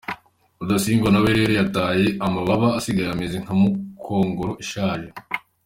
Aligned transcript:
Rudasingwa 0.59 1.09
nawe 1.11 1.29
rero 1.37 1.51
yataye 1.59 2.07
amababa 2.25 2.67
asigaye 2.79 3.09
ameze 3.11 3.35
nka 3.43 3.53
mukongoro 3.59 4.51
ishaje! 4.63 5.09